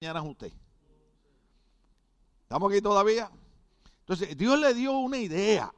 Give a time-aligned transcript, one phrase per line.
[0.00, 0.52] mañana es usted.
[2.44, 3.30] ¿Estamos aquí todavía?
[4.00, 5.74] Entonces, Dios le dio una idea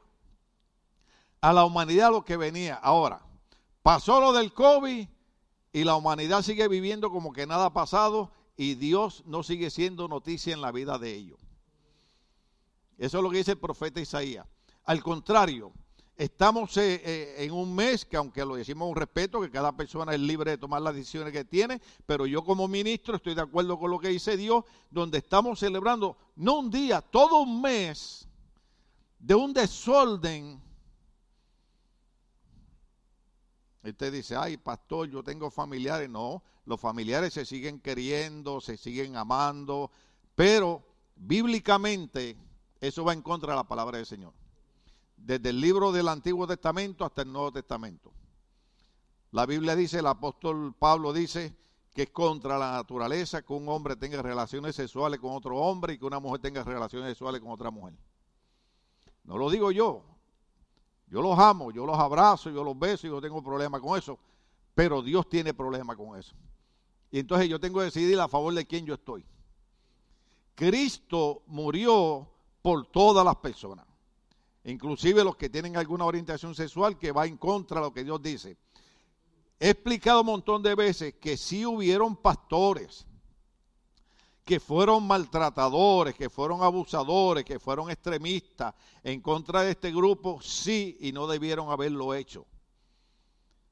[1.41, 2.75] a la humanidad lo que venía.
[2.75, 3.21] Ahora,
[3.81, 5.09] pasó lo del COVID
[5.73, 10.07] y la humanidad sigue viviendo como que nada ha pasado y Dios no sigue siendo
[10.07, 11.39] noticia en la vida de ellos.
[12.97, 14.47] Eso es lo que dice el profeta Isaías.
[14.85, 15.73] Al contrario,
[16.17, 20.13] estamos eh, eh, en un mes que aunque lo decimos un respeto, que cada persona
[20.13, 23.79] es libre de tomar las decisiones que tiene, pero yo como ministro estoy de acuerdo
[23.79, 28.27] con lo que dice Dios, donde estamos celebrando no un día, todo un mes
[29.19, 30.61] de un desorden.
[33.83, 36.09] Usted dice, ay, pastor, yo tengo familiares.
[36.09, 39.91] No, los familiares se siguen queriendo, se siguen amando,
[40.35, 40.81] pero
[41.15, 42.37] bíblicamente
[42.79, 44.33] eso va en contra de la palabra del Señor.
[45.15, 48.11] Desde el libro del Antiguo Testamento hasta el Nuevo Testamento.
[49.31, 51.55] La Biblia dice, el apóstol Pablo dice
[51.93, 55.97] que es contra la naturaleza que un hombre tenga relaciones sexuales con otro hombre y
[55.97, 57.93] que una mujer tenga relaciones sexuales con otra mujer.
[59.23, 60.03] No lo digo yo.
[61.07, 64.17] Yo los amo, yo los abrazo, yo los beso y no tengo problema con eso.
[64.73, 66.35] Pero Dios tiene problema con eso.
[67.11, 69.23] Y entonces yo tengo que decidir a favor de quién yo estoy.
[70.55, 72.27] Cristo murió
[72.61, 73.85] por todas las personas,
[74.65, 78.21] inclusive los que tienen alguna orientación sexual que va en contra de lo que Dios
[78.21, 78.57] dice.
[79.59, 83.05] He explicado un montón de veces que sí hubieron pastores
[84.43, 90.97] que fueron maltratadores, que fueron abusadores, que fueron extremistas en contra de este grupo, sí,
[90.99, 92.45] y no debieron haberlo hecho.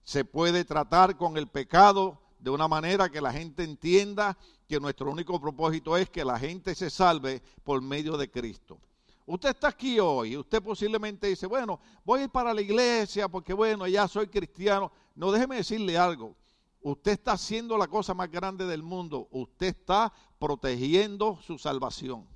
[0.04, 5.12] Se puede tratar con el pecado de una manera que la gente entienda que nuestro
[5.12, 8.80] único propósito es que la gente se salve por medio de Cristo.
[9.26, 13.54] Usted está aquí hoy, usted posiblemente dice, bueno, voy a ir para la iglesia porque
[13.54, 14.92] bueno, ya soy cristiano.
[15.16, 16.36] No, déjeme decirle algo.
[16.82, 19.28] Usted está haciendo la cosa más grande del mundo.
[19.32, 22.28] Usted está protegiendo su salvación.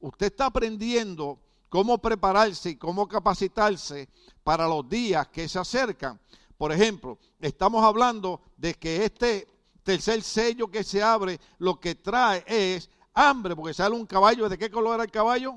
[0.00, 4.08] Usted está aprendiendo cómo prepararse y cómo capacitarse
[4.44, 6.20] para los días que se acercan.
[6.56, 9.48] Por ejemplo, estamos hablando de que este
[9.82, 14.48] tercer sello que se abre lo que trae es hambre, porque sale un caballo.
[14.48, 15.56] ¿De qué color era el caballo?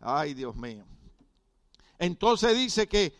[0.00, 0.84] Ay, Dios mío.
[1.98, 3.14] Entonces dice que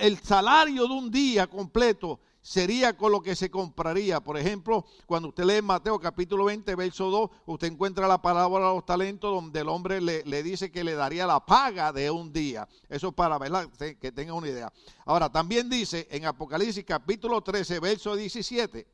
[0.00, 4.20] el salario de un día completo sería con lo que se compraría.
[4.20, 8.74] Por ejemplo, cuando usted lee Mateo capítulo 20, verso 2, usted encuentra la palabra de
[8.74, 12.32] los talentos donde el hombre le, le, dice que le daría la paga de un
[12.32, 12.66] día.
[12.88, 13.68] Eso para ¿verdad?
[14.00, 14.72] que tenga una idea.
[15.04, 18.86] Ahora, también dice en Apocalipsis capítulo 13, verso 17.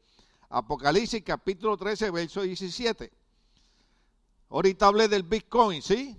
[0.48, 3.12] Apocalipsis capítulo 13, verso 17.
[4.48, 6.16] Ahorita hablé del Bitcoin, ¿sí?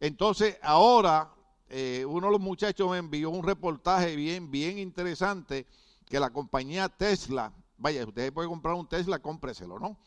[0.00, 1.32] Entonces, ahora
[1.68, 5.66] eh, uno de los muchachos me envió un reportaje bien, bien interesante
[6.06, 9.98] que la compañía Tesla, vaya, usted puede comprar un Tesla, cómpreselo, ¿no?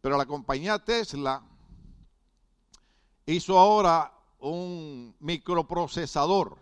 [0.00, 1.42] Pero la compañía Tesla
[3.26, 6.58] hizo ahora un microprocesador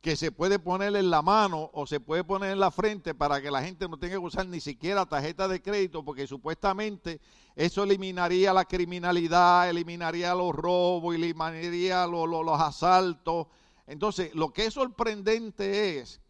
[0.00, 3.42] que se puede poner en la mano o se puede poner en la frente para
[3.42, 7.20] que la gente no tenga que usar ni siquiera tarjeta de crédito, porque supuestamente
[7.54, 13.48] eso eliminaría la criminalidad, eliminaría los robos, eliminaría los, los, asaltos.
[13.86, 16.20] Entonces, lo que es sorprendente es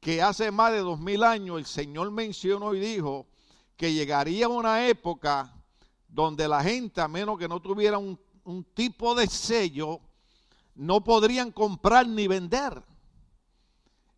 [0.00, 3.26] que hace más de dos mil años el Señor mencionó y dijo
[3.76, 5.52] que llegaría una época
[6.08, 10.00] donde la gente, a menos que no tuviera un tipo de sello,
[10.74, 12.82] no podrían comprar ni vender.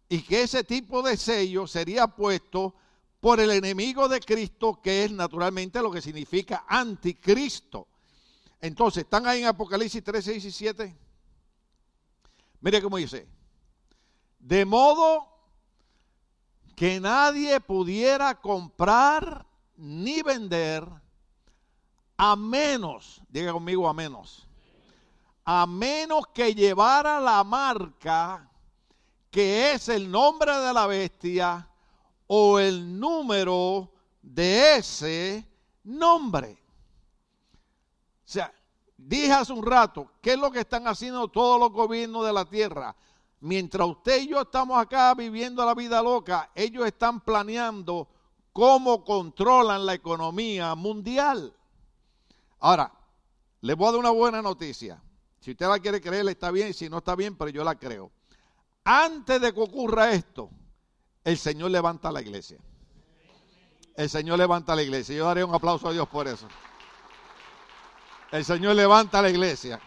[0.09, 2.75] Y que ese tipo de sello sería puesto
[3.21, 7.89] por el enemigo de Cristo, que es naturalmente lo que significa anticristo.
[8.61, 10.97] Entonces, ¿están ahí en Apocalipsis 3, 6 y 7?
[12.61, 13.27] Mire cómo dice.
[14.39, 15.27] De modo
[16.77, 19.47] que nadie pudiera comprar
[19.77, 20.89] ni vender
[22.17, 24.47] a menos, diga conmigo a menos,
[25.45, 28.51] a menos que llevara la marca
[29.37, 31.69] que es el nombre de la bestia
[32.27, 33.93] o el número
[34.23, 35.47] de ese
[35.85, 36.53] nombre.
[36.53, 38.51] O sea,
[38.97, 42.47] dije hace un rato, ¿qué es lo que están haciendo todos los gobiernos de la
[42.47, 42.97] tierra?
[43.41, 48.09] Mientras usted y yo estamos acá viviendo la vida loca, ellos están planeando
[48.55, 51.55] cómo controlan la economía mundial.
[52.59, 52.91] Ahora,
[53.61, 54.99] le voy a dar una buena noticia.
[55.41, 56.73] Si usted la quiere creer, está bien.
[56.73, 58.16] Si no está bien, pero yo la creo.
[58.89, 60.49] Antes de que ocurra esto,
[61.25, 62.57] el Señor levanta la iglesia.
[63.97, 65.17] El Señor levanta la iglesia.
[65.17, 66.47] Yo daré un aplauso a Dios por eso.
[68.31, 69.81] El Señor levanta la iglesia.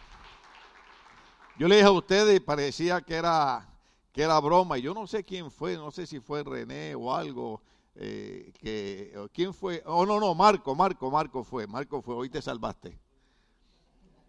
[1.58, 3.70] Yo le dije a ustedes y parecía que era,
[4.12, 4.78] que era broma.
[4.78, 7.62] Y yo no sé quién fue, no sé si fue René o algo.
[7.96, 9.82] eh, que, ¿quién fue?
[9.86, 13.00] Oh, no, no, Marco, Marco, Marco fue, Marco fue, hoy te salvaste.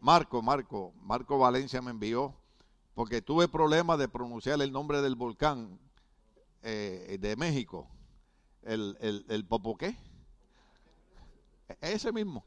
[0.01, 2.40] Marco, Marco, Marco Valencia me envió,
[3.01, 5.79] porque tuve problemas de pronunciar el nombre del volcán
[6.63, 7.89] eh, de México,
[8.63, 9.97] el, el, el Popoqué,
[11.81, 12.45] ese mismo.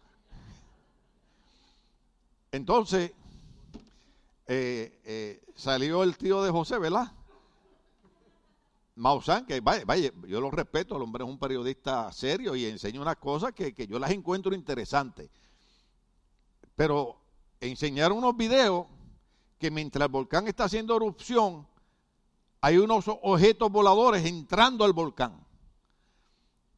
[2.51, 3.13] Entonces,
[4.45, 7.11] eh, eh, salió el tío de José, ¿verdad?
[8.94, 13.01] Maussan, que vaya, vaya, yo lo respeto, el hombre es un periodista serio y enseña
[13.01, 15.31] unas cosas que, que yo las encuentro interesantes.
[16.75, 17.17] Pero
[17.59, 18.85] enseñar unos videos
[19.63, 21.65] que mientras el volcán está haciendo erupción,
[22.60, 25.42] hay unos objetos voladores entrando al volcán.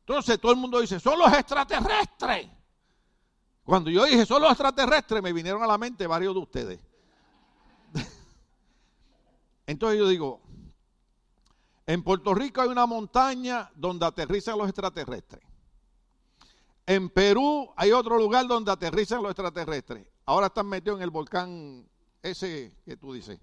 [0.02, 2.48] Entonces todo el mundo dice, son los extraterrestres.
[3.64, 6.80] Cuando yo dije, son los extraterrestres, me vinieron a la mente varios de ustedes.
[9.66, 10.42] Entonces yo digo,
[11.88, 15.42] en Puerto Rico hay una montaña donde aterrizan los extraterrestres.
[16.86, 20.08] En Perú hay otro lugar donde aterrizan los extraterrestres.
[20.28, 21.90] Ahora están metidos en el volcán
[22.26, 23.40] ese que tú dices.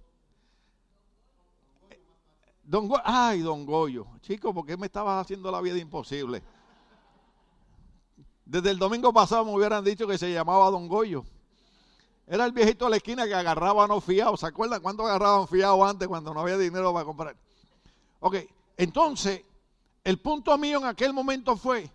[2.64, 4.06] Don Ay, don Goyo.
[4.20, 6.42] Chico, ¿por qué me estabas haciendo la vida imposible?
[8.44, 11.24] Desde el domingo pasado me hubieran dicho que se llamaba Don Goyo.
[12.26, 14.36] Era el viejito de la esquina que agarraba no fiado.
[14.36, 17.36] ¿Se acuerdan cuánto agarraban fiado antes cuando no había dinero para comprar?
[18.20, 18.36] Ok,
[18.76, 19.42] entonces,
[20.04, 21.90] el punto mío en aquel momento fue,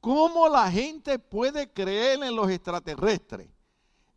[0.00, 3.48] ¿cómo la gente puede creer en los extraterrestres?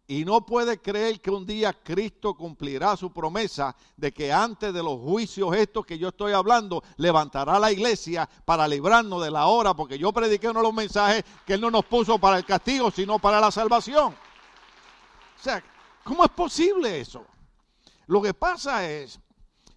[0.05, 4.83] Y no puede creer que un día Cristo cumplirá su promesa de que antes de
[4.83, 9.73] los juicios estos que yo estoy hablando, levantará la iglesia para librarnos de la hora,
[9.73, 12.91] porque yo prediqué uno de los mensajes que Él no nos puso para el castigo,
[12.91, 14.13] sino para la salvación.
[14.13, 15.63] O sea,
[16.03, 17.25] ¿cómo es posible eso?
[18.07, 19.19] Lo que pasa es,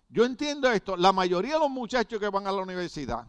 [0.08, 3.26] yo entiendo esto, la mayoría de los muchachos que van a la universidad,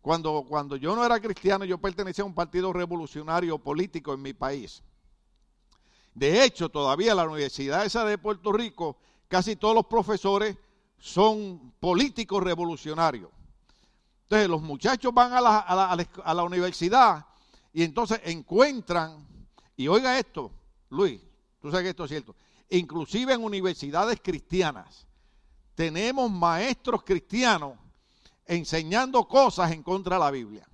[0.00, 4.32] cuando, cuando yo no era cristiano, yo pertenecía a un partido revolucionario político en mi
[4.32, 4.82] país.
[6.18, 8.96] De hecho, todavía la universidad esa de Puerto Rico,
[9.28, 10.56] casi todos los profesores
[10.98, 13.30] son políticos revolucionarios.
[14.24, 17.24] Entonces, los muchachos van a la, universidad
[17.72, 19.24] y entonces encuentran,
[19.76, 20.50] y oiga esto,
[20.90, 21.20] Luis,
[21.60, 22.36] Tú sabes que esto es cierto.
[22.70, 25.06] Inclusive en universidades cristianas
[25.74, 27.74] tenemos maestros cristianos
[28.46, 30.68] enseñando cosas en contra de la Biblia.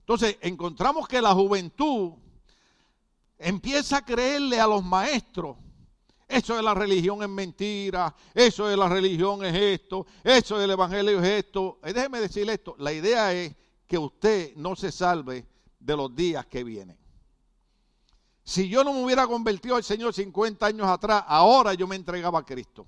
[0.00, 2.12] Entonces encontramos que la juventud
[3.40, 5.56] empieza a creerle a los maestros.
[6.28, 11.18] Eso de la religión es mentira, eso de la religión es esto, eso del evangelio
[11.20, 11.80] es esto.
[11.82, 13.56] Eh, déjeme decirle esto, la idea es
[13.88, 15.44] que usted no se salve
[15.80, 16.96] de los días que vienen.
[18.44, 22.38] Si yo no me hubiera convertido al Señor 50 años atrás, ahora yo me entregaba
[22.38, 22.86] a Cristo.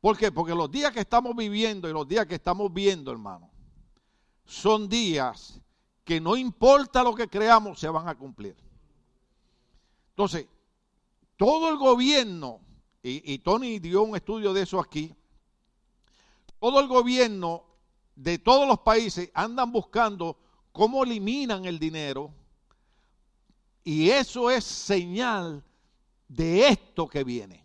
[0.00, 0.32] ¿Por qué?
[0.32, 3.50] Porque los días que estamos viviendo y los días que estamos viendo, hermano,
[4.44, 5.60] son días
[6.04, 8.65] que no importa lo que creamos, se van a cumplir.
[10.16, 10.46] Entonces,
[11.36, 12.62] todo el gobierno,
[13.02, 15.14] y, Tony dio un estudio de eso aquí,
[16.58, 17.64] todo el gobierno
[18.14, 20.38] de todos los países andan buscando
[20.72, 22.32] cómo eliminan el dinero
[23.84, 25.62] y eso es señal
[26.28, 27.62] de esto que viene.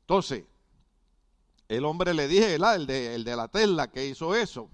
[0.00, 0.46] Entonces,
[1.68, 4.70] el hombre le dije, El, de, el de la tela que hizo eso.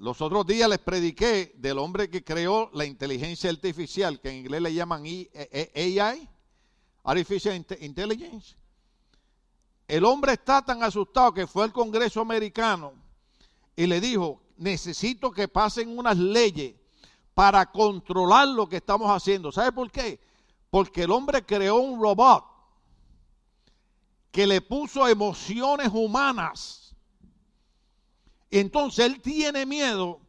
[0.00, 4.62] Los otros días les prediqué del hombre que creó la inteligencia artificial, que en inglés
[4.62, 6.28] le llaman AI, e,
[7.04, 8.56] Artificial Intelligence.
[9.86, 12.94] El hombre está tan asustado que fue al Congreso americano
[13.76, 16.76] y le dijo, necesito que pasen unas leyes
[17.34, 19.52] para controlar lo que estamos haciendo.
[19.52, 20.18] ¿Sabe por qué?
[20.70, 22.46] Porque el hombre creó un robot
[24.30, 26.79] que le puso emociones humanas.
[28.50, 30.20] Entonces él tiene miedo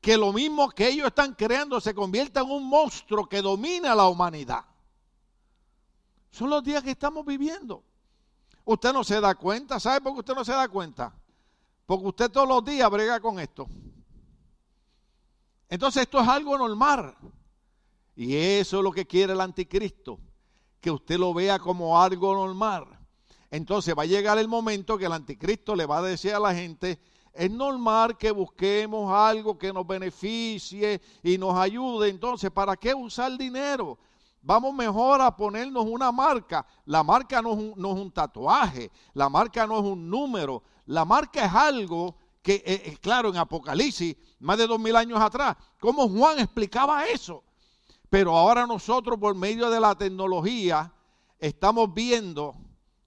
[0.00, 3.94] que lo mismo que ellos están creando se convierta en un monstruo que domina a
[3.94, 4.64] la humanidad.
[6.30, 7.82] Son los días que estamos viviendo.
[8.64, 9.80] Usted no se da cuenta.
[9.80, 11.14] ¿Sabe por qué usted no se da cuenta?
[11.86, 13.66] Porque usted todos los días brega con esto.
[15.68, 17.16] Entonces esto es algo normal.
[18.16, 20.20] Y eso es lo que quiere el anticristo,
[20.80, 22.86] que usted lo vea como algo normal.
[23.50, 26.54] Entonces va a llegar el momento que el anticristo le va a decir a la
[26.54, 27.00] gente,
[27.34, 32.08] es normal que busquemos algo que nos beneficie y nos ayude.
[32.08, 33.98] Entonces, ¿para qué usar dinero?
[34.40, 36.64] Vamos mejor a ponernos una marca.
[36.84, 41.52] La marca no es un, tatuaje, la marca no es un número, la marca es
[41.52, 46.38] algo que, eh, eh, claro, en Apocalipsis, más de dos mil años atrás, cómo Juan
[46.38, 47.42] explicaba eso.
[48.10, 50.92] Pero ahora nosotros, por medio de la tecnología,
[51.38, 52.54] estamos viendo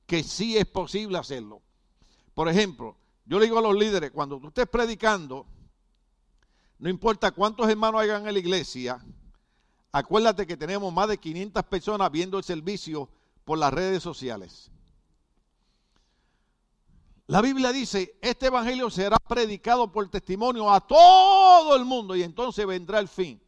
[0.05, 1.62] que sí es posible hacerlo.
[2.34, 5.46] Por ejemplo, Yo le digo a los líderes, cuando tú estés predicando,
[6.79, 9.03] no importa cuántos hermanos hayan en la iglesia,
[9.91, 13.10] acuérdate que tenemos más de 500 personas viendo el servicio
[13.43, 14.72] por las redes sociales.
[17.25, 22.65] La Biblia dice, este evangelio será predicado por testimonio a todo el mundo y entonces
[22.65, 23.41] vendrá el fin.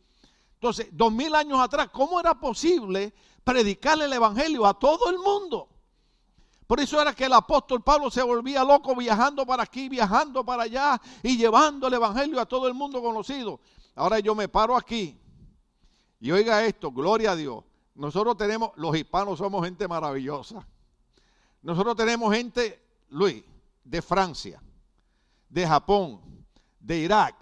[0.56, 3.14] Entonces, dos mil años atrás, ¿cómo era posible
[3.46, 5.69] predicarle el evangelio a todo el mundo?
[6.70, 10.62] Por eso era que el apóstol Pablo se volvía loco viajando para aquí, viajando para
[10.62, 13.60] allá y llevando el Evangelio a todo el mundo conocido.
[13.96, 15.20] Ahora yo me paro aquí
[16.20, 17.64] y oiga esto, gloria a Dios.
[17.96, 20.64] Nosotros tenemos, los hispanos somos gente maravillosa.
[21.64, 23.44] Nosotros tenemos gente, Luis,
[23.84, 24.62] de Francia,
[25.50, 26.22] de Japón,
[26.80, 27.36] de Irak,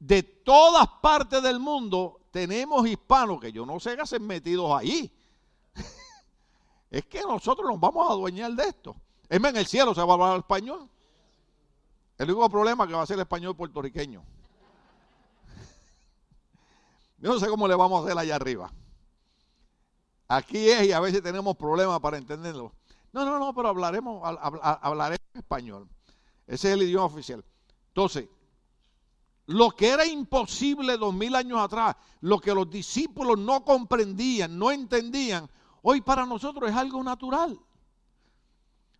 [0.00, 5.08] de todas partes del mundo tenemos hispanos que yo no sé qué hacen metidos ahí
[6.90, 8.96] es que nosotros nos vamos a adueñar de esto.
[9.28, 10.88] Es en el cielo se va a hablar español.
[12.18, 14.22] El único problema es que va a ser el español puertorriqueño.
[17.18, 18.72] Yo no sé cómo le vamos a hacer allá arriba.
[20.26, 22.72] Aquí es y a veces tenemos problemas para entenderlo.
[23.12, 24.22] No, no, no, pero hablaremos,
[24.62, 25.88] hablaremos español.
[26.46, 27.44] Ese es el idioma oficial.
[27.88, 28.28] Entonces,
[29.46, 34.70] lo que era imposible dos mil años atrás, lo que los discípulos no comprendían, no
[34.70, 35.48] entendían,
[35.82, 37.58] hoy para nosotros es algo natural.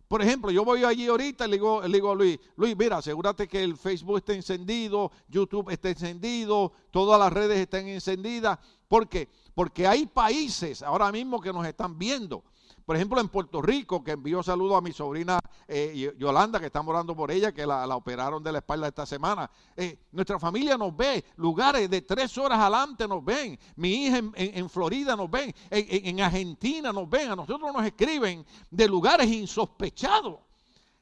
[0.07, 2.97] Por ejemplo, yo voy allí ahorita y le digo, le digo a Luis, Luis, mira,
[2.97, 8.59] asegúrate que el Facebook esté encendido, YouTube esté encendido, todas las redes estén encendidas.
[8.89, 9.29] ¿Por qué?
[9.55, 12.43] Porque hay países ahora mismo que nos están viendo
[12.91, 16.89] por ejemplo, en Puerto Rico, que envió saludos a mi sobrina eh, Yolanda, que estamos
[16.89, 19.49] orando por ella, que la, operaron de la espalda esta semana.
[19.77, 23.57] Eh, nuestra familia nos ve, lugares de tres horas adelante nos ven.
[23.77, 28.45] Mi hija en, Florida nos ven, en, en Argentina nos ven, a nosotros nos escriben
[28.69, 30.39] de lugares insospechados.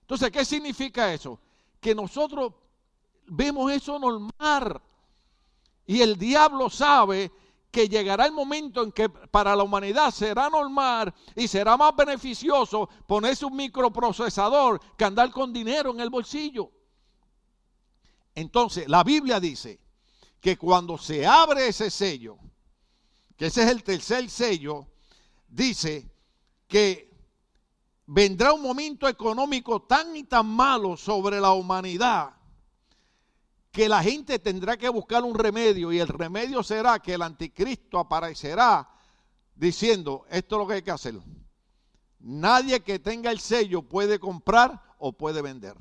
[0.01, 1.39] Entonces, ¿qué significa eso?
[1.81, 2.53] Que nosotros
[3.25, 4.79] vemos eso normal.
[5.87, 7.31] Y el diablo sabe
[7.71, 12.89] que llegará el momento en que para la humanidad será normal y será más beneficioso
[13.07, 16.71] ponerse un microprocesador que andar con dinero en el bolsillo.
[18.33, 19.79] Entonces, la Biblia dice
[20.39, 22.37] que cuando se abre ese sello,
[23.37, 24.87] que ese es el tercer sello,
[25.47, 26.09] dice
[26.67, 27.09] que
[28.07, 32.38] vendrá un momento económico tan y tan malo sobre la humanidad
[33.71, 37.99] que la gente tendrá que buscar un remedio y el remedio será que el anticristo
[37.99, 38.89] aparecerá
[39.55, 41.15] diciendo, esto es lo que hay que hacer.
[42.19, 45.75] Nadie que tenga el sello puede comprar o puede vender.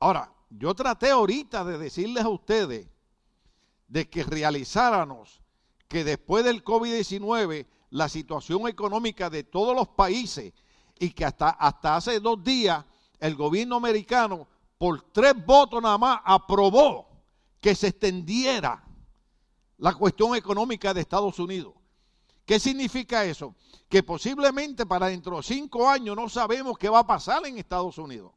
[0.00, 2.88] Ahora, yo traté ahorita de decirles a ustedes
[3.86, 5.40] de que realizáramos
[5.86, 10.52] que después del COVID-19 la situación económica de todos los países
[10.98, 12.84] y que hasta, hasta hace dos días
[13.18, 14.46] el gobierno americano
[14.78, 17.08] por tres votos nada más aprobó
[17.60, 18.84] que se extendiera
[19.78, 21.74] la cuestión económica de Estados Unidos.
[22.46, 23.54] ¿Qué significa eso?
[23.88, 27.98] Que posiblemente para dentro de cinco años no sabemos qué va a pasar en Estados
[27.98, 28.32] Unidos.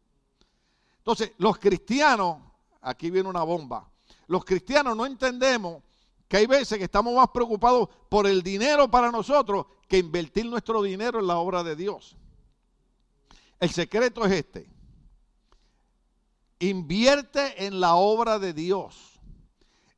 [0.98, 2.38] Entonces, los cristianos,
[2.82, 3.90] aquí viene una bomba,
[4.28, 5.84] los cristianos no entendemos
[6.28, 10.82] que hay veces que estamos más preocupados por el dinero para nosotros que invertir nuestro
[10.82, 12.16] dinero en la obra de Dios.
[13.60, 14.70] El secreto es este.
[16.62, 19.20] Invierte en la obra de Dios.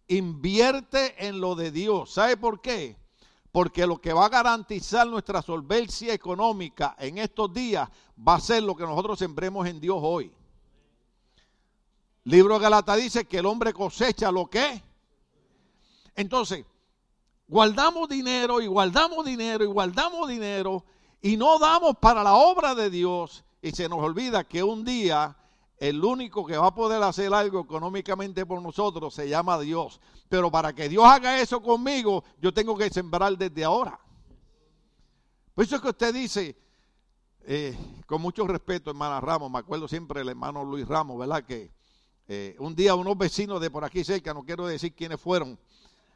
[0.08, 2.14] Invierte en lo de Dios.
[2.14, 2.96] ¿Sabe por qué?
[3.52, 8.64] Porque lo que va a garantizar nuestra solvencia económica en estos días va a ser
[8.64, 10.32] lo que nosotros sembremos en Dios hoy.
[12.24, 14.82] Libro de Galata dice que el hombre cosecha lo que.
[16.16, 16.66] Entonces,
[17.46, 20.86] guardamos dinero y guardamos dinero y guardamos dinero
[21.22, 25.36] y no damos para la obra de Dios y se nos olvida que un día
[25.78, 30.00] el único que va a poder hacer algo económicamente por nosotros se llama Dios.
[30.30, 34.00] Pero para que Dios haga eso conmigo, yo tengo que sembrar desde ahora.
[35.54, 36.56] Por eso es que usted dice,
[37.46, 41.44] eh, con mucho respeto, hermana Ramos, me acuerdo siempre del hermano Luis Ramos, ¿verdad?
[41.44, 41.72] Que
[42.28, 45.60] eh, un día unos vecinos de por aquí cerca, no quiero decir quiénes fueron,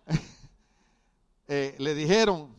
[1.48, 2.56] eh, le dijeron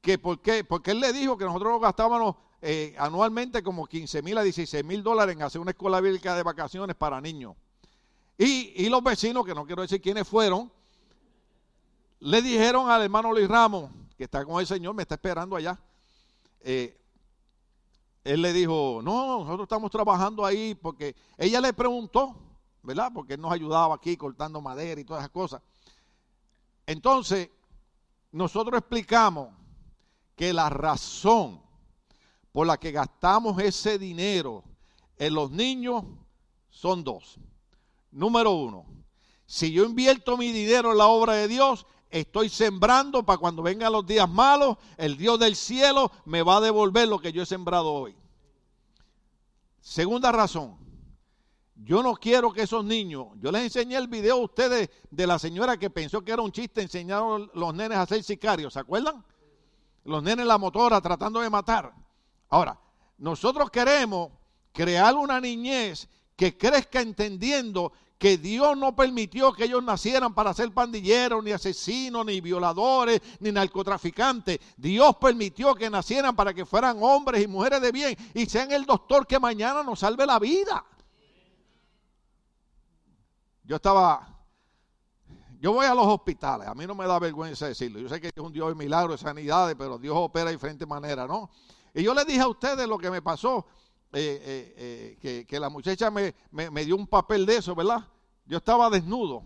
[0.00, 4.36] que por qué, porque él le dijo que nosotros gastábamos eh, anualmente como 15 mil
[4.36, 7.56] a 16 mil dólares en hacer una escuela bíblica de vacaciones para niños.
[8.36, 10.72] Y, los vecinos, que no quiero decir quiénes fueron,
[12.20, 15.78] le dijeron al hermano Luis Ramos, que está con el Señor, me está esperando allá.
[16.60, 16.98] Eh,
[18.24, 22.34] él le dijo, no, nosotros estamos trabajando ahí porque ella le preguntó,
[22.82, 23.10] ¿verdad?
[23.12, 25.62] Porque él nos ayudaba aquí cortando madera y todas esas cosas.
[26.86, 27.50] Entonces,
[28.32, 29.50] nosotros explicamos
[30.34, 31.60] que la razón
[32.52, 34.64] por la que gastamos ese dinero
[35.16, 36.04] en los niños
[36.68, 37.38] son dos.
[38.10, 38.86] Número uno,
[39.46, 43.92] si yo invierto mi dinero en la obra de Dios, estoy sembrando para cuando vengan
[43.92, 47.46] los días malos, el Dios del cielo me va a devolver lo que yo he
[47.46, 48.16] sembrado hoy.
[49.80, 50.78] Segunda razón,
[51.76, 55.38] yo no quiero que esos niños, yo les enseñé el video a ustedes de la
[55.38, 59.24] señora que pensó que era un chiste, enseñaron los nenes a ser sicarios, ¿se acuerdan?
[60.04, 61.92] Los nenes en la motora tratando de matar.
[62.50, 62.78] Ahora,
[63.18, 64.30] nosotros queremos
[64.72, 70.70] crear una niñez que crezca entendiendo que Dios no permitió que ellos nacieran para ser
[70.72, 74.58] pandilleros, ni asesinos, ni violadores, ni narcotraficantes.
[74.76, 78.84] Dios permitió que nacieran para que fueran hombres y mujeres de bien y sean el
[78.84, 80.84] doctor que mañana nos salve la vida.
[83.64, 84.44] Yo estaba,
[85.58, 88.00] yo voy a los hospitales, a mí no me da vergüenza decirlo.
[88.00, 90.86] Yo sé que es un Dios de milagros, de sanidades, pero Dios opera de diferentes
[90.86, 91.48] maneras, ¿no?
[91.94, 93.66] Y yo les dije a ustedes lo que me pasó,
[94.12, 94.42] eh,
[94.76, 98.06] eh, eh, que, la muchacha me, me, dio un papel de eso, ¿verdad?
[98.46, 99.42] Yo estaba desnudo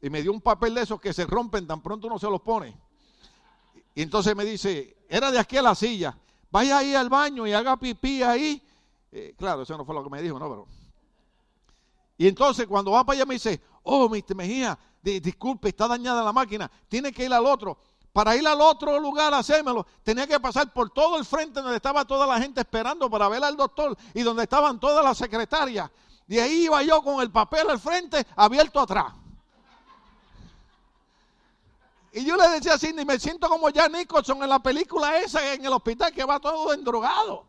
[0.00, 2.40] y me dio un papel de esos que se rompen tan pronto uno se los
[2.40, 2.76] pone.
[3.94, 6.18] Y entonces me dice, era de aquí a la silla,
[6.50, 8.62] vaya ahí al baño y haga pipí ahí.
[9.36, 10.48] claro, eso no fue lo que me dijo, ¿no?
[10.48, 10.66] Pero
[12.18, 14.34] y entonces cuando va para allá me dice, oh, Mr.
[14.34, 17.78] Mejía, disculpe, está dañada la máquina, tiene que ir al otro.
[18.16, 21.76] Para ir al otro lugar a hacérmelo, tenía que pasar por todo el frente donde
[21.76, 25.90] estaba toda la gente esperando para ver al doctor y donde estaban todas las secretarias.
[26.26, 29.12] Y ahí iba yo con el papel al frente, abierto atrás.
[32.10, 35.66] Y yo le decía así, me siento como ya Nicholson en la película esa en
[35.66, 37.44] el hospital que va todo endrogado.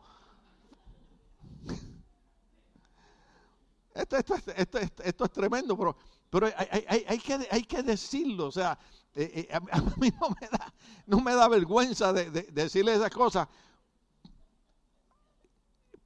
[3.93, 5.95] Esto, es tremendo, pero,
[6.29, 8.47] pero hay, que, hay que decirlo.
[8.47, 8.77] O sea,
[9.19, 10.73] eh, eh, a, mí no me da,
[11.07, 13.47] no me da vergüenza de, decirle esas cosas.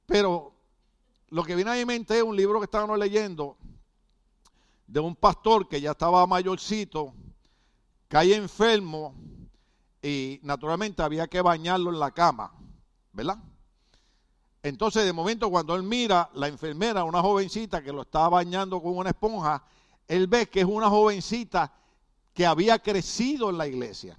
[0.06, 0.54] Pero
[1.28, 3.58] lo que viene a mi mente es un libro que estábamos leyendo
[4.86, 7.14] de un pastor que ya estaba mayorcito,
[8.08, 9.14] cae enfermo
[10.00, 12.52] y naturalmente había que bañarlo en la cama,
[13.12, 13.38] ¿verdad?
[14.62, 18.96] Entonces, de momento, cuando él mira la enfermera, una jovencita que lo estaba bañando con
[18.96, 19.64] una esponja,
[20.08, 21.72] él ve que es una jovencita
[22.34, 24.16] que había crecido en la iglesia.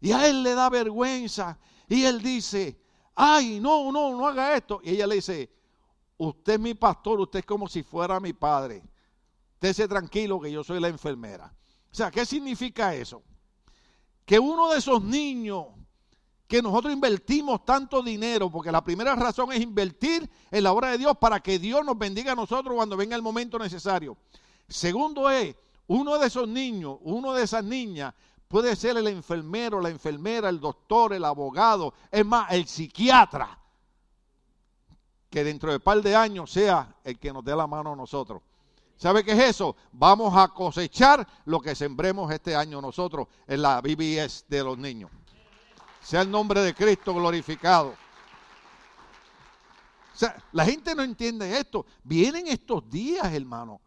[0.00, 1.58] Y a él le da vergüenza.
[1.88, 2.80] Y él dice,
[3.14, 4.80] ay, no, no, no haga esto.
[4.82, 5.50] Y ella le dice,
[6.16, 8.82] usted es mi pastor, usted es como si fuera mi padre.
[9.54, 11.52] Estése tranquilo que yo soy la enfermera.
[11.90, 13.22] O sea, ¿qué significa eso?
[14.24, 15.66] Que uno de esos niños
[16.46, 20.98] que nosotros invertimos tanto dinero, porque la primera razón es invertir en la obra de
[20.98, 24.16] Dios para que Dios nos bendiga a nosotros cuando venga el momento necesario.
[24.66, 25.54] Segundo es,
[25.88, 28.14] uno de esos niños, uno de esas niñas,
[28.46, 33.58] puede ser el enfermero, la enfermera, el doctor, el abogado, es más, el psiquiatra,
[35.30, 37.96] que dentro de un par de años sea el que nos dé la mano a
[37.96, 38.42] nosotros.
[38.96, 39.76] ¿Sabe qué es eso?
[39.92, 45.10] Vamos a cosechar lo que sembremos este año nosotros en la BBS de los niños.
[46.02, 47.90] Sea el nombre de Cristo glorificado.
[50.14, 51.86] O sea, la gente no entiende esto.
[52.02, 53.80] Vienen estos días, hermano.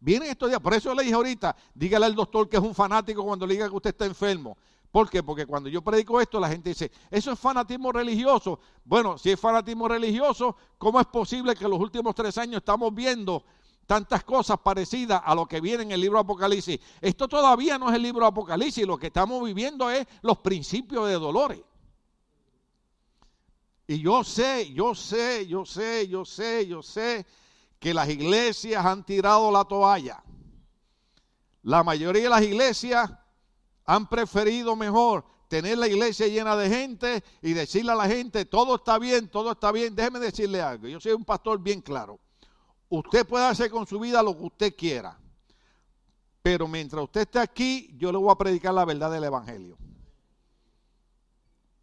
[0.00, 0.60] Vienen estos días.
[0.60, 3.68] Por eso le dije ahorita, dígale al doctor que es un fanático cuando le diga
[3.68, 4.56] que usted está enfermo.
[4.90, 5.22] ¿Por qué?
[5.22, 8.60] Porque cuando yo predico esto, la gente dice, eso es fanatismo religioso.
[8.84, 13.44] Bueno, si es fanatismo religioso, ¿cómo es posible que los últimos tres años estamos viendo
[13.86, 16.80] tantas cosas parecidas a lo que viene en el libro de Apocalipsis.
[17.00, 21.08] Esto todavía no es el libro de Apocalipsis, lo que estamos viviendo es los principios
[21.08, 21.60] de dolores.
[23.86, 27.24] Y yo sé, yo sé, yo sé, yo sé, yo sé
[27.78, 30.22] que las iglesias han tirado la toalla.
[31.62, 33.10] La mayoría de las iglesias
[33.84, 38.76] han preferido mejor tener la iglesia llena de gente y decirle a la gente, todo
[38.76, 39.94] está bien, todo está bien.
[39.94, 42.18] Déjeme decirle algo, yo soy un pastor bien claro.
[42.88, 45.18] Usted puede hacer con su vida lo que usted quiera.
[46.42, 49.76] Pero mientras usted esté aquí, yo le voy a predicar la verdad del Evangelio.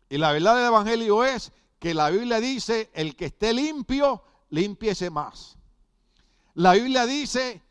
[0.09, 5.09] Y la verdad del Evangelio es que la Biblia dice, el que esté limpio, limpiese
[5.09, 5.57] más.
[6.55, 7.61] La Biblia dice,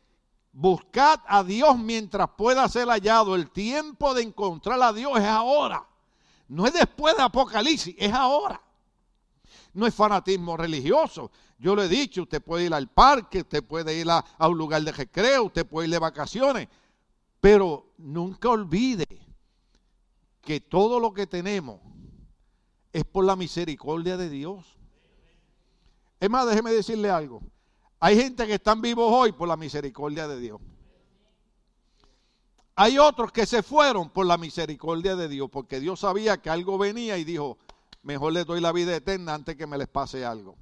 [0.51, 3.35] buscad a Dios mientras pueda ser hallado.
[3.35, 5.87] El tiempo de encontrar a Dios es ahora.
[6.47, 8.61] No es después de Apocalipsis, es ahora.
[9.73, 11.31] No es fanatismo religioso,
[11.63, 14.81] yo le he dicho, usted puede ir al parque, usted puede ir a, un lugar
[14.83, 16.67] de recreo, usted puede ir de vacaciones,
[17.39, 19.07] pero nunca olvide
[20.41, 21.79] que todo lo que tenemos
[22.91, 24.77] es por la misericordia de Dios.
[26.19, 27.41] Es más, déjeme decirle algo.
[28.05, 30.59] Hay gente que están vivos hoy por la misericordia de Dios.
[32.75, 36.77] Hay otros que se fueron por la misericordia de Dios, porque Dios sabía que algo
[36.77, 37.57] venía y dijo,
[38.01, 40.57] mejor les doy la vida eterna antes que me les pase algo.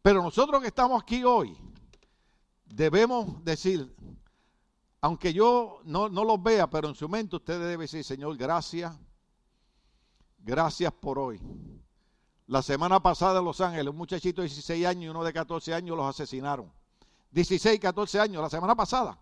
[0.00, 1.58] Pero nosotros que estamos aquí hoy,
[2.66, 3.92] debemos decir,
[5.00, 8.96] aunque yo no, no los vea, pero en su mente usted debe decir, Señor, gracias,
[10.38, 11.40] gracias por hoy.
[12.50, 15.72] La semana pasada en Los Ángeles, un muchachito de 16 años y uno de 14
[15.72, 16.68] años los asesinaron.
[17.30, 19.16] 16, 14 años, la semana pasada.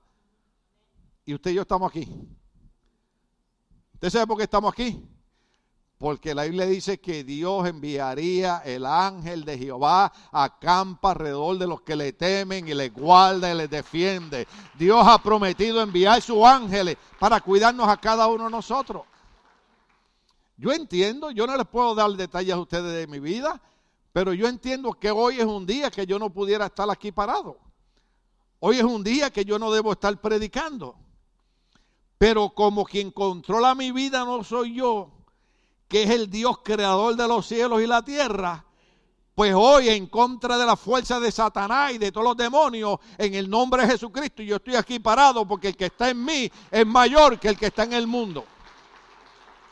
[1.26, 2.08] Y usted y yo estamos aquí.
[3.92, 5.06] ¿Usted sabe por qué estamos aquí?
[5.98, 11.82] Porque la Biblia dice que Dios enviaría el ángel de Jehová acampa alrededor de los
[11.82, 14.48] que le temen y les guarda y les defiende.
[14.78, 19.02] Dios ha prometido enviar sus ángeles para cuidarnos a cada uno de nosotros.
[20.58, 23.62] Yo entiendo, yo no les puedo dar detalles a ustedes de mi vida,
[24.12, 27.58] pero yo entiendo que hoy es un día que yo no pudiera estar aquí parado.
[28.58, 30.96] Hoy es un día que yo no debo estar predicando.
[32.18, 35.12] Pero como quien controla mi vida no soy yo,
[35.86, 38.64] que es el Dios creador de los cielos y la tierra,
[39.36, 43.34] pues hoy en contra de la fuerza de Satanás y de todos los demonios, en
[43.34, 46.84] el nombre de Jesucristo, yo estoy aquí parado porque el que está en mí es
[46.84, 48.44] mayor que el que está en el mundo.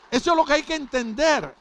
[0.09, 1.55] Eso es lo que hay que entender.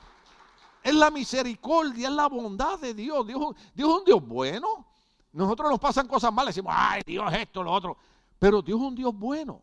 [0.82, 3.26] Es la misericordia, es la bondad de Dios.
[3.26, 4.86] Dios, Dios es un Dios bueno.
[5.32, 7.96] Nosotros nos pasan cosas malas, decimos, ay, Dios esto, lo otro.
[8.38, 9.60] Pero Dios es un Dios bueno.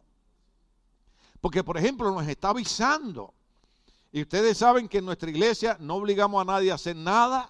[1.39, 3.34] Porque, por ejemplo, nos está avisando
[4.13, 7.50] y ustedes saben que en nuestra iglesia no obligamos a nadie a hacer nada,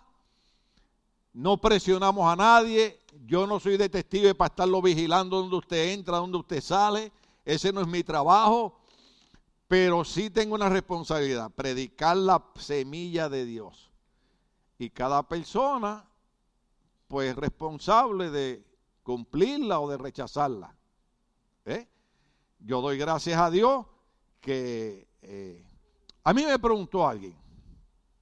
[1.34, 6.38] no presionamos a nadie, yo no soy detective para estarlo vigilando donde usted entra, donde
[6.38, 7.12] usted sale,
[7.44, 8.80] ese no es mi trabajo,
[9.74, 13.90] pero sí tengo una responsabilidad, predicar la semilla de Dios.
[14.78, 16.08] Y cada persona,
[17.08, 18.64] pues responsable de
[19.02, 20.76] cumplirla o de rechazarla.
[21.66, 21.88] ¿Eh?
[22.60, 23.88] Yo doy gracias a Dios
[24.40, 25.08] que...
[25.24, 25.66] Eh,
[26.24, 27.36] a mí me preguntó alguien,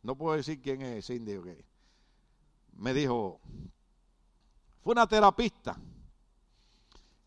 [0.04, 1.66] no puedo decir quién es ese indio que
[2.78, 3.42] me dijo,
[4.82, 5.76] fue una terapista,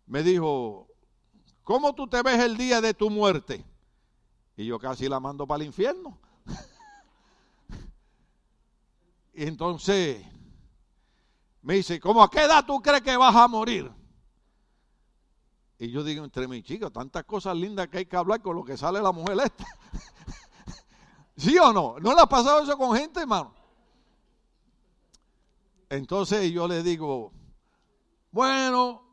[0.07, 0.89] me dijo,
[1.63, 3.63] ¿cómo tú te ves el día de tu muerte?
[4.57, 6.19] Y yo casi la mando para el infierno.
[9.35, 10.25] y entonces
[11.62, 13.90] me dice, ¿cómo a qué edad tú crees que vas a morir?
[15.79, 18.64] Y yo digo, entre mis chicos, tantas cosas lindas que hay que hablar con lo
[18.64, 19.67] que sale la mujer esta.
[21.37, 21.97] ¿Sí o no?
[22.01, 23.53] ¿No le ha pasado eso con gente, hermano?
[25.88, 27.33] Entonces yo le digo,
[28.31, 29.04] bueno,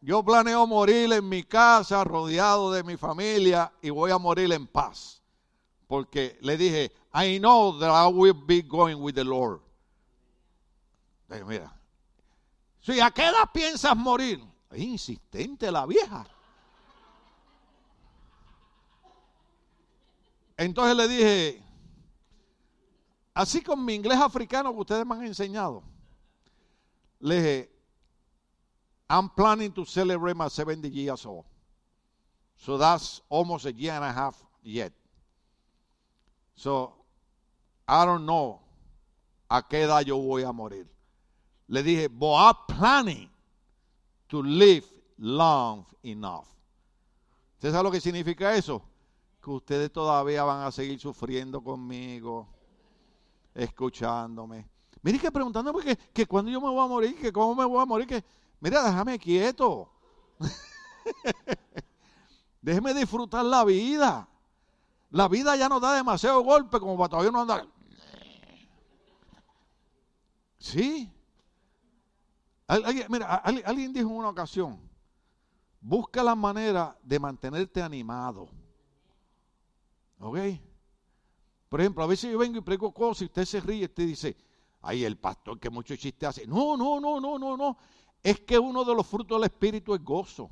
[0.00, 4.66] yo planeo morir en mi casa, rodeado de mi familia, y voy a morir en
[4.66, 5.22] paz.
[5.86, 9.60] Porque le dije, I know that I will be going with the Lord.
[11.28, 11.76] Dije, mira,
[12.80, 14.42] si ¿a qué edad piensas morir?
[14.70, 16.26] Es insistente la vieja.
[20.56, 21.70] Entonces le dije,
[23.34, 25.82] Así con mi inglés africano que ustedes me han enseñado.
[27.20, 27.79] Le dije,
[29.10, 31.44] I'm planning to celebrate my 70 years old.
[32.56, 34.92] So that's almost a year and a half yet.
[36.54, 36.94] So
[37.88, 38.60] I don't know
[39.50, 40.86] a qué edad yo voy a morir.
[41.66, 43.28] Le dije, but I'm planning
[44.28, 44.84] to live
[45.18, 46.46] long enough.
[47.56, 48.80] ¿Usted sabe lo que significa eso?
[49.42, 52.46] Que ustedes todavía van a seguir sufriendo conmigo
[53.56, 54.68] escuchándome.
[55.02, 57.82] Mire que preguntándome que, que cuando yo me voy a morir, que cómo me voy
[57.82, 58.22] a morir, que
[58.60, 59.90] mira, déjame quieto.
[62.62, 64.28] Déjeme disfrutar la vida.
[65.10, 67.66] La vida ya nos da demasiado golpe como para todavía no andar.
[70.58, 71.10] Sí.
[72.66, 74.78] Alguien, mira, alguien dijo en una ocasión,
[75.80, 78.48] busca la manera de mantenerte animado.
[80.20, 80.38] ¿Ok?
[81.68, 84.06] Por ejemplo, a veces yo vengo y prego cosas y usted se ríe y usted
[84.06, 84.36] dice,
[84.82, 86.46] ay, el pastor que mucho chiste hace.
[86.46, 87.78] No, no, no, no, no, no.
[88.22, 90.50] Es que uno de los frutos del Espíritu es gozo.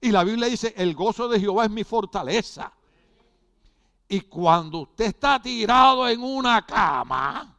[0.00, 2.72] Y la Biblia dice, el gozo de Jehová es mi fortaleza.
[4.08, 7.56] Y cuando usted está tirado en una cama,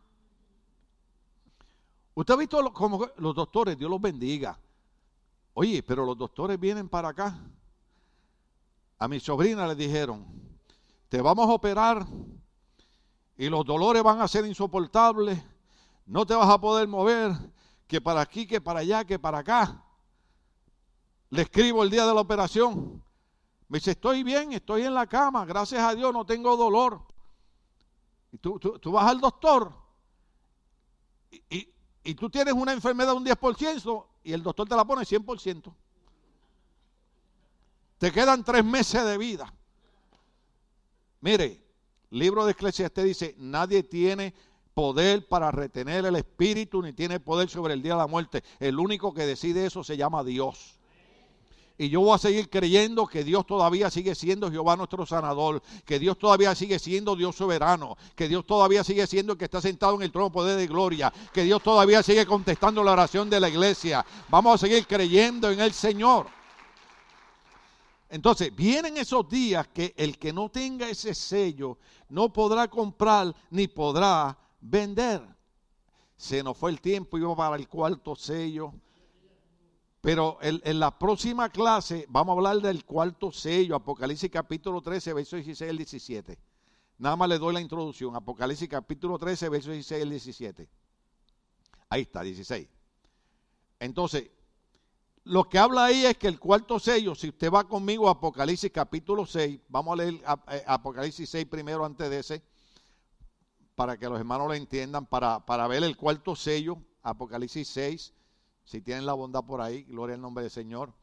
[2.14, 4.60] usted ha visto como los doctores, Dios los bendiga.
[5.54, 7.40] Oye, pero los doctores vienen para acá.
[8.98, 10.26] A mi sobrina le dijeron,
[11.10, 12.06] te vamos a operar
[13.38, 15.42] y los dolores van a ser insoportables,
[16.06, 17.32] no te vas a poder mover,
[17.92, 19.84] que para aquí, que para allá, que para acá.
[21.30, 23.04] Le escribo el día de la operación.
[23.68, 27.02] Me dice, estoy bien, estoy en la cama, gracias a Dios no tengo dolor.
[28.32, 29.74] Y tú, tú, vas al doctor
[31.50, 31.68] y,
[32.06, 35.76] y, tú tienes una enfermedad un 10% y el doctor te la pone 100%.
[37.98, 39.54] Te quedan tres meses de vida.
[41.20, 41.62] Mire,
[42.12, 44.34] libro de Eclesiastes dice, nadie tiene
[44.74, 48.44] poder para retener el espíritu, ni tiene poder sobre el día de la muerte.
[48.60, 50.78] El único que decide eso se llama Dios.
[51.78, 55.98] Y yo voy a seguir creyendo que Dios todavía sigue siendo Jehová nuestro sanador, que
[55.98, 59.96] Dios todavía sigue siendo Dios soberano, que Dios todavía sigue siendo el que está sentado
[59.96, 63.40] en el trono de poder de gloria, que Dios todavía sigue contestando la oración de
[63.40, 64.06] la iglesia.
[64.30, 66.28] Vamos a seguir creyendo en el Señor.
[68.12, 71.80] Entonces, vienen esos días que el que no tenga ese sello
[72.10, 75.22] no podrá comprar ni podrá vender.
[76.16, 78.74] Se nos fue el tiempo, iba para el cuarto sello.
[80.02, 85.38] Pero en, la próxima clase vamos a hablar del cuarto sello, Apocalipsis capítulo 13, versos
[85.38, 86.40] 16 al 17.
[86.98, 88.16] Nada más le doy la introducción.
[88.16, 90.70] Apocalipsis capítulo 13, versos 16 al 17.
[91.90, 92.68] Ahí está, 16.
[93.80, 94.32] Entonces,
[95.24, 98.72] lo que habla ahí es que el cuarto sello, si usted va conmigo a Apocalipsis
[98.72, 100.16] capítulo 6, vamos a leer
[100.52, 102.44] eh, Apocalipsis 6 primero antes de ese,
[103.76, 108.14] para que los hermanos lo entiendan, para, para ver el cuarto sello, Apocalipsis 6
[108.72, 110.94] si tienen la bondad por ahí, gloria al nombre del Señor.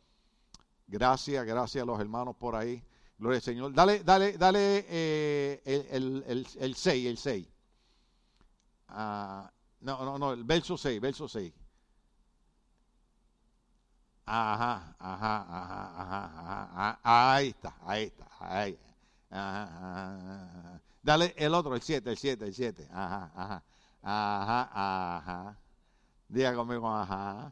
[0.86, 2.82] Gracias, gracias a los hermanos por ahí.
[3.18, 3.74] Gloria al Señor.
[3.74, 7.48] Dale, dale, dale eh, el, el, el, 6, el 6.
[8.88, 11.52] Ah, no, no, no, el verso 6, verso 6.
[14.24, 18.78] Ajá, ajá, ajá, ajá, ajá, ahí está, ahí está, ahí.
[19.30, 22.88] Ajá, ajá, Dale el otro, el 7, el 7, el 7.
[22.92, 23.62] Ajá, ajá,
[24.02, 25.58] ajá, ajá.
[26.28, 27.50] Diga conmigo, ajá.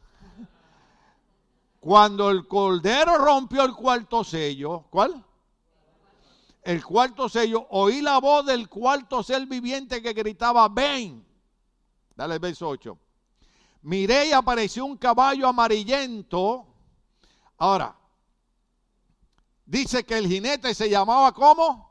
[1.79, 5.25] Cuando el cordero rompió el cuarto sello, ¿cuál?
[6.61, 11.25] El cuarto sello, oí la voz del cuarto ser viviente que gritaba, ven.
[12.15, 12.95] Dale el verso 8.
[13.81, 16.67] Miré y apareció un caballo amarillento.
[17.57, 17.97] Ahora,
[19.65, 21.86] dice que el jinete se llamaba ¿cómo?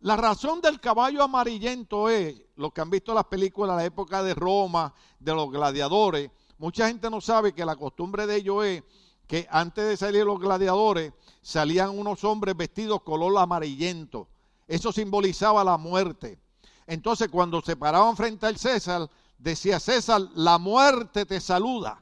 [0.00, 4.22] La razón del caballo amarillento es, los que han visto las películas de la época
[4.22, 8.82] de Roma, de los gladiadores, mucha gente no sabe que la costumbre de ellos es
[9.26, 14.28] que antes de salir los gladiadores salían unos hombres vestidos color amarillento.
[14.68, 16.38] Eso simbolizaba la muerte.
[16.86, 22.00] Entonces cuando se paraban frente al César, decía César, la muerte te saluda.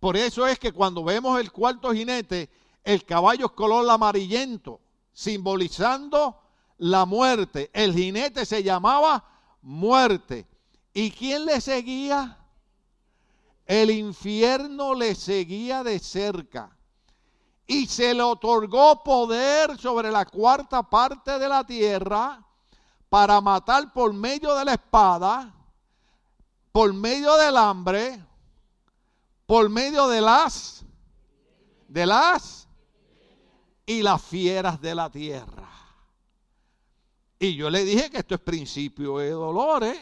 [0.00, 2.48] Por eso es que cuando vemos el cuarto jinete,
[2.82, 4.80] el caballo es color amarillento,
[5.12, 6.41] simbolizando
[6.82, 7.70] la muerte.
[7.72, 9.24] El jinete se llamaba
[9.62, 10.48] muerte.
[10.92, 12.38] ¿Y quién le seguía?
[13.64, 16.76] El infierno le seguía de cerca.
[17.68, 22.44] Y se le otorgó poder sobre la cuarta parte de la tierra
[23.08, 25.54] para matar por medio de la espada,
[26.72, 28.20] por medio del hambre,
[29.46, 30.84] por medio de las,
[31.86, 32.66] de las
[33.86, 35.71] y las fieras de la tierra.
[37.42, 39.98] Y yo le dije que esto es principio de dolores.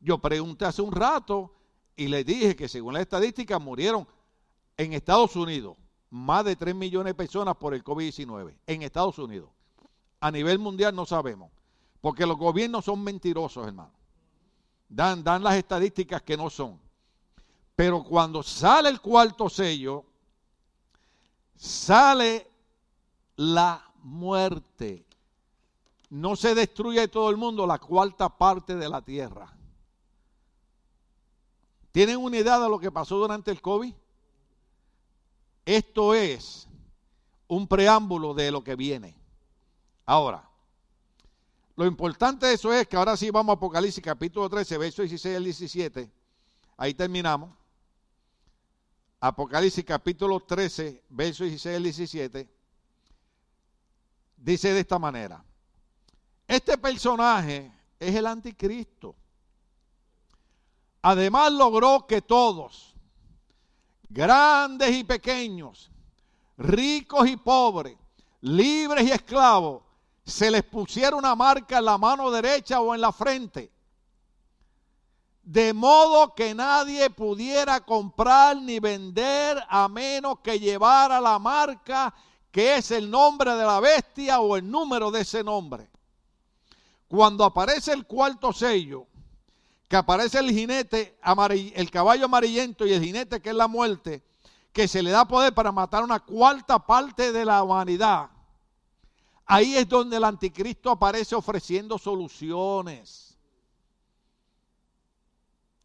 [0.00, 1.54] Yo pregunté hace un rato
[1.94, 4.08] y le dije que según la estadística murieron
[4.78, 5.76] en Estados Unidos
[6.08, 8.54] más de 3 millones de personas por el COVID-19.
[8.66, 9.50] En Estados Unidos.
[10.18, 11.50] A nivel mundial no sabemos.
[12.00, 13.92] Porque los gobiernos son mentirosos, hermano.
[14.88, 16.80] Dan, dan las estadísticas que no son.
[17.76, 20.06] Pero cuando sale el cuarto sello,
[21.54, 22.50] sale
[23.36, 25.04] la muerte
[26.10, 29.56] no se destruye todo el mundo la cuarta parte de la tierra.
[31.92, 33.94] ¿Tienen una idea de lo que pasó durante el COVID?
[35.64, 36.68] Esto es
[37.46, 39.16] un preámbulo de lo que viene.
[40.04, 40.48] Ahora,
[41.76, 45.36] lo importante de eso es que ahora sí vamos a Apocalipsis capítulo 13, verso 16
[45.36, 46.10] al 17.
[46.76, 47.56] Ahí terminamos.
[49.20, 52.48] Apocalipsis capítulo 13, verso 16 al 17.
[54.36, 55.44] Dice de esta manera.
[56.50, 59.14] Este personaje es el anticristo.
[61.00, 62.92] Además logró que todos,
[64.08, 65.92] grandes y pequeños,
[66.58, 67.96] ricos y pobres,
[68.40, 69.84] libres y esclavos,
[70.24, 73.70] se les pusiera una marca en la mano derecha o en la frente.
[75.44, 82.12] De modo que nadie pudiera comprar ni vender a menos que llevara la marca
[82.50, 85.88] que es el nombre de la bestia o el número de ese nombre.
[87.10, 89.08] Cuando aparece el cuarto sello,
[89.88, 91.18] que aparece el jinete,
[91.74, 94.22] el caballo amarillento y el jinete que es la muerte,
[94.72, 98.30] que se le da poder para matar una cuarta parte de la humanidad.
[99.44, 103.36] Ahí es donde el anticristo aparece ofreciendo soluciones.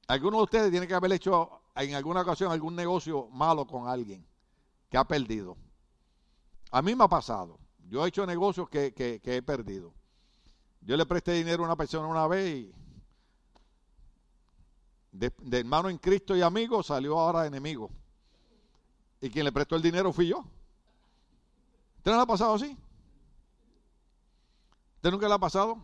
[0.07, 4.23] Algunos de ustedes tienen que haber hecho en alguna ocasión algún negocio malo con alguien
[4.91, 5.57] que ha perdido.
[6.69, 7.57] A mí me ha pasado.
[7.89, 9.91] Yo he hecho negocios que he perdido.
[10.85, 12.73] Yo le presté dinero a una persona una vez y
[15.11, 17.89] de, hermano en Cristo y amigo salió ahora enemigo.
[19.19, 20.45] Y quien le prestó el dinero fui yo.
[21.97, 22.77] ¿Usted no le ha pasado así?
[24.97, 25.77] ¿Usted nunca le ha pasado?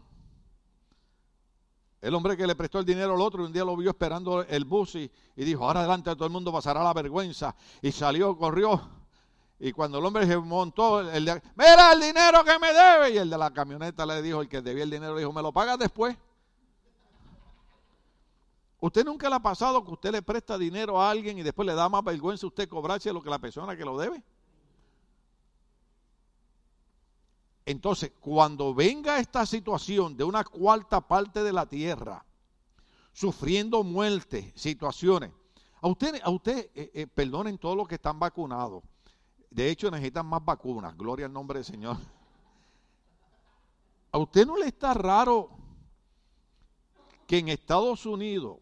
[2.02, 4.66] El hombre que le prestó el dinero al otro, un día lo vio esperando el
[4.66, 7.56] bus y, dijo, ahora adelante todo el mundo pasará la vergüenza.
[7.82, 9.01] Y salió, corrió.
[9.64, 13.12] Y cuando el hombre se montó, el de, mira el dinero que me debe.
[13.12, 15.44] Y el de la camioneta le dijo, el que debía el dinero, le dijo, me
[15.44, 16.18] lo pagas después.
[18.80, 21.76] ¿Usted nunca le ha pasado que usted le presta dinero a alguien y después le
[21.76, 24.24] da más vergüenza usted cobrarse lo que la persona que lo debe?
[27.64, 32.26] Entonces, cuando venga esta situación de una cuarta parte de la tierra,
[33.14, 35.30] sufriendo muerte, situaciones,
[35.82, 38.82] a usted, a usted eh, eh, perdonen todos los que están vacunados.
[39.52, 40.98] De hecho, necesitan más vacunas.
[40.98, 41.98] Gloria al nombre del Señor.
[44.12, 45.52] ¿A usted no le está raro
[47.28, 48.58] que en Estados Unidos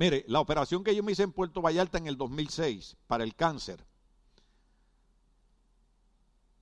[0.00, 3.34] Mire, la operación que yo me hice en Puerto Vallarta en el 2006 para el
[3.34, 3.84] cáncer,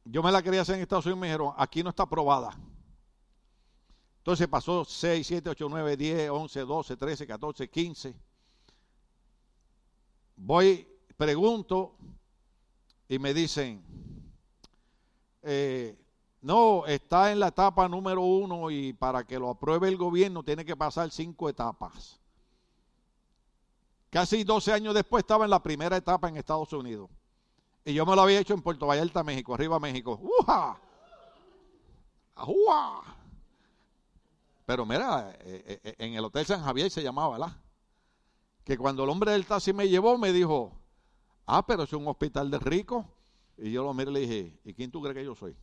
[0.04, 2.58] yo me la quería hacer en Estados Unidos y me dijeron, aquí no está aprobada.
[4.16, 8.16] Entonces pasó 6, 7, 8, 9, 10, 11, 12, 13, 14, 15.
[10.34, 11.96] Voy, pregunto
[13.08, 13.82] y me dicen,
[15.42, 15.96] eh,
[16.42, 20.64] no, está en la etapa número uno y para que lo apruebe el gobierno tiene
[20.64, 22.20] que pasar cinco etapas.
[24.10, 27.10] Casi 12 años después estaba en la primera etapa en Estados Unidos.
[27.84, 30.18] Y yo me lo había hecho en Puerto Vallarta, México, arriba México.
[30.40, 30.78] ¡Uja!
[32.34, 33.16] ¡Ajúa!
[34.64, 37.56] Pero mira, eh, eh, en el Hotel San Javier se llamaba, ¿verdad?
[38.64, 40.77] Que cuando el hombre del taxi me llevó, me dijo,
[41.48, 43.04] ah, pero es un hospital de ricos.
[43.56, 45.56] Y yo lo miré y le dije, ¿y quién tú crees que yo soy?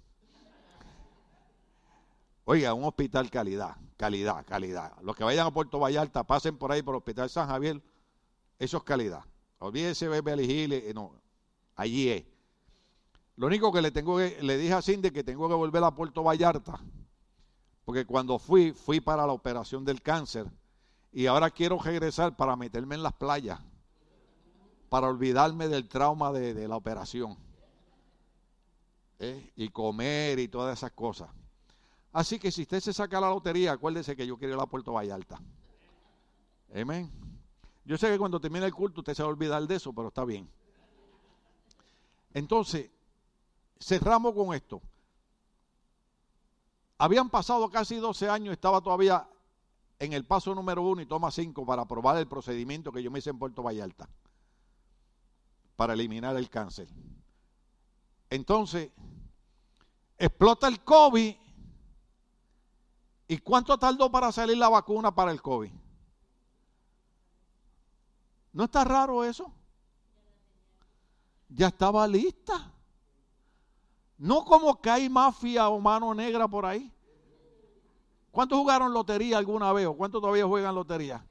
[2.44, 4.94] Oiga, un hospital calidad, calidad, calidad.
[5.02, 7.82] Los que vayan a Puerto Vallarta, pasen por ahí por el Hospital San Javier
[8.60, 9.24] eso es calidad.
[9.60, 11.14] Olvídese Bebe elegir, no,
[11.76, 12.26] allí es.
[13.36, 15.92] Lo único que le tengo que, le dije a Cindy que tengo que volver a
[15.92, 16.80] Puerto Vallarta,
[17.84, 20.50] porque cuando fui, fui para la operación del cáncer
[21.12, 23.60] y ahora quiero regresar para meterme en las playas,
[24.90, 27.38] para olvidarme del trauma de, la operación.
[29.20, 29.52] ¿eh?
[29.56, 31.30] Y comer y todas esas cosas.
[32.12, 34.94] Así que si usted se saca la lotería, acuérdese que yo quiero ir a Puerto
[34.94, 35.40] Vallarta.
[36.74, 37.12] Amén.
[37.84, 40.08] Yo sé que cuando termine el culto usted se va a olvidar de eso, pero
[40.08, 40.50] está bien.
[42.34, 42.90] Entonces,
[43.80, 44.82] cerramos con esto.
[46.98, 49.28] Habían pasado casi 12 años, estaba todavía
[50.00, 53.20] en el paso número uno y toma cinco para aprobar el procedimiento que yo me
[53.20, 54.10] hice en Puerto Vallarta
[55.76, 56.88] para eliminar el cáncer.
[58.30, 58.92] Entonces,
[60.18, 61.36] explota el COVID.
[63.28, 65.72] ¿Y cuánto tardó para salir la vacuna para el COVID?
[68.54, 69.52] ¿No está raro eso?
[71.50, 72.72] Ya estaba lista.
[74.18, 76.92] No como que hay mafia o mano negra por ahí.
[78.32, 81.26] ¿Cuántos jugaron lotería alguna vez o cuántos todavía juegan lotería?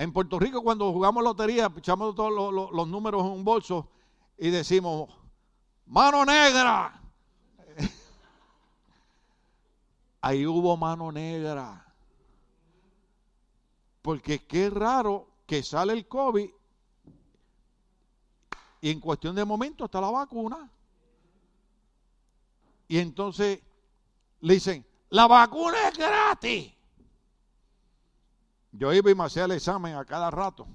[0.00, 3.86] En Puerto Rico cuando jugamos lotería, echamos todos los, los números en un bolso
[4.38, 5.10] y decimos,
[5.84, 7.02] mano negra.
[10.22, 11.86] Ahí hubo mano negra.
[14.00, 16.48] Porque qué raro que sale el COVID
[18.80, 20.70] y en cuestión de momento está la vacuna.
[22.88, 23.60] Y entonces
[24.40, 26.79] le dicen, la vacuna es gratis.
[28.72, 30.66] Yo iba y me hacía el examen a cada rato.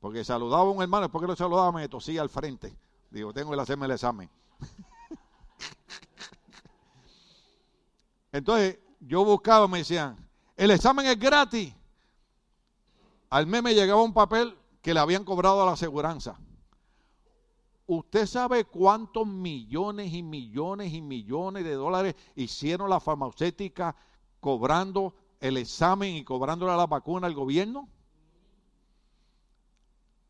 [0.00, 2.76] Porque saludaba a un hermano, después que lo saludaba me tosía al frente.
[3.10, 4.30] Digo, tengo que hacerme el examen.
[8.32, 10.16] Entonces yo buscaba, me decían,
[10.56, 11.74] el examen es gratis
[13.30, 16.38] al mes me llegaba un papel que le habían cobrado a la aseguranza.
[17.86, 23.96] ¿Usted sabe cuántos millones y millones y millones de dólares hicieron la farmacéutica
[24.40, 27.88] cobrando el examen y cobrándole la vacuna al gobierno?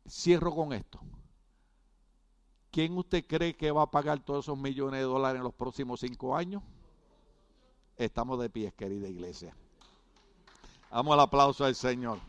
[0.07, 0.99] Cierro con esto.
[2.71, 5.99] ¿Quién usted cree que va a pagar todos esos millones de dólares en los próximos
[5.99, 6.61] cinco años?
[7.97, 9.55] Estamos de pie, querida iglesia.
[10.91, 12.19] Damos el aplauso al Señor.